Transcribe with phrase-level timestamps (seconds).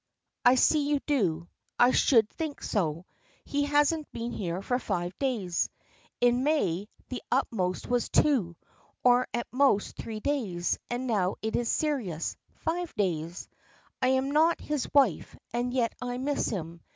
[0.43, 1.47] "I see you do.
[1.77, 3.05] I should think so.
[3.45, 5.69] He hasn't been here for five days.
[6.19, 8.55] In May the utmost was two,
[9.03, 13.47] or at most three days, and now it is serious, five days!
[14.01, 16.81] I am not his wife, and yet I miss him.